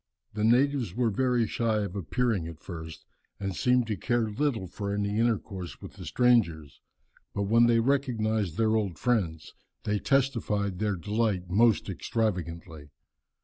The 0.33 0.43
natives 0.43 0.95
were 0.95 1.11
very 1.11 1.45
shy 1.45 1.81
of 1.83 1.95
appearing 1.95 2.47
at 2.47 2.59
first, 2.59 3.05
and 3.39 3.55
seemed 3.55 3.85
to 3.85 3.95
care 3.95 4.31
little 4.31 4.65
for 4.65 4.91
any 4.95 5.19
intercourse 5.19 5.79
with 5.79 5.93
the 5.93 6.07
strangers; 6.07 6.81
but 7.35 7.43
when 7.43 7.67
they 7.67 7.79
recognized 7.79 8.57
their 8.57 8.75
old 8.75 8.97
friends, 8.97 9.53
they 9.83 9.99
testified 9.99 10.79
their 10.79 10.95
delight 10.95 11.51
most 11.51 11.87
extravagantly. 11.87 12.89